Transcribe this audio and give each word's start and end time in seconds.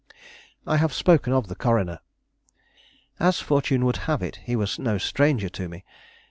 I 0.65 0.77
have 0.77 0.93
spoken 0.95 1.31
of 1.31 1.47
the 1.47 1.53
coroner. 1.53 1.99
As 3.19 3.39
fortune 3.39 3.85
would 3.85 3.97
have 4.09 4.23
it, 4.23 4.37
he 4.37 4.55
was 4.55 4.79
no 4.79 4.97
stranger 4.97 5.47
to 5.49 5.69
me. 5.69 5.85